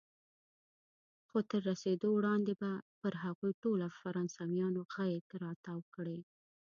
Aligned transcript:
خو 1.27 1.37
تر 1.49 1.61
رسېدو 1.69 2.07
وړاندې 2.13 2.53
به 2.61 2.71
پر 2.99 3.13
هغوی 3.23 3.53
ټولو 3.63 3.85
فرانسویان 3.99 4.73
غېږ 4.93 5.25
را 5.41 5.51
تاو 5.65 5.81
کړي. 5.95 6.19